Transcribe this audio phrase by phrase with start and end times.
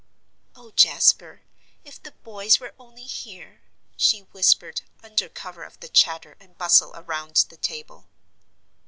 [0.55, 1.43] "Oh, Jasper,
[1.85, 3.61] if the boys were only here!"
[3.95, 8.07] she whispered, under cover of the chatter and bustle around the table.